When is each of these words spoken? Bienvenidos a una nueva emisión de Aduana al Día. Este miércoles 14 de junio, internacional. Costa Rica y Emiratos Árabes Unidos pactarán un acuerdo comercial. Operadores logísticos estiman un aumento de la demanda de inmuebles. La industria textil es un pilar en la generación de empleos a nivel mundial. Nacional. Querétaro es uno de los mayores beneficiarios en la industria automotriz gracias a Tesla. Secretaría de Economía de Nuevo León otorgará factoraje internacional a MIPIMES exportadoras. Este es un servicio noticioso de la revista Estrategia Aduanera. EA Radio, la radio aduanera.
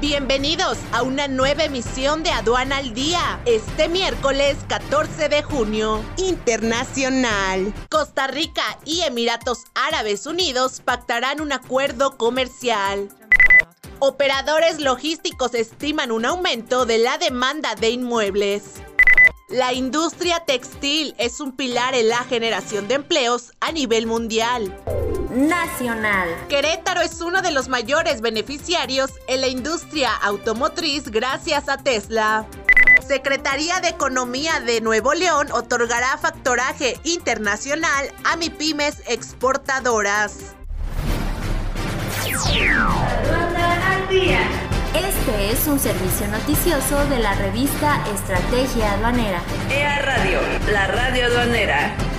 Bienvenidos 0.00 0.78
a 0.92 1.02
una 1.02 1.28
nueva 1.28 1.64
emisión 1.64 2.22
de 2.22 2.30
Aduana 2.30 2.78
al 2.78 2.94
Día. 2.94 3.38
Este 3.44 3.86
miércoles 3.86 4.56
14 4.66 5.28
de 5.28 5.42
junio, 5.42 6.02
internacional. 6.16 7.74
Costa 7.90 8.26
Rica 8.26 8.62
y 8.86 9.02
Emiratos 9.02 9.64
Árabes 9.74 10.24
Unidos 10.24 10.80
pactarán 10.82 11.42
un 11.42 11.52
acuerdo 11.52 12.16
comercial. 12.16 13.10
Operadores 13.98 14.80
logísticos 14.80 15.52
estiman 15.52 16.12
un 16.12 16.24
aumento 16.24 16.86
de 16.86 16.96
la 16.96 17.18
demanda 17.18 17.74
de 17.74 17.90
inmuebles. 17.90 18.76
La 19.50 19.74
industria 19.74 20.40
textil 20.46 21.14
es 21.18 21.40
un 21.40 21.52
pilar 21.52 21.94
en 21.94 22.08
la 22.08 22.24
generación 22.24 22.88
de 22.88 22.94
empleos 22.94 23.52
a 23.60 23.70
nivel 23.70 24.06
mundial. 24.06 24.74
Nacional. 25.30 26.28
Querétaro 26.48 27.00
es 27.00 27.20
uno 27.20 27.40
de 27.40 27.52
los 27.52 27.68
mayores 27.68 28.20
beneficiarios 28.20 29.12
en 29.28 29.40
la 29.40 29.46
industria 29.46 30.10
automotriz 30.14 31.10
gracias 31.10 31.68
a 31.68 31.78
Tesla. 31.78 32.46
Secretaría 33.06 33.80
de 33.80 33.88
Economía 33.88 34.60
de 34.60 34.80
Nuevo 34.80 35.14
León 35.14 35.48
otorgará 35.52 36.18
factoraje 36.18 36.98
internacional 37.04 38.12
a 38.24 38.36
MIPIMES 38.36 39.02
exportadoras. 39.08 40.54
Este 44.94 45.52
es 45.52 45.66
un 45.66 45.78
servicio 45.78 46.26
noticioso 46.28 47.06
de 47.06 47.18
la 47.20 47.34
revista 47.34 48.04
Estrategia 48.12 48.92
Aduanera. 48.94 49.40
EA 49.70 50.02
Radio, 50.02 50.40
la 50.72 50.86
radio 50.88 51.26
aduanera. 51.26 52.09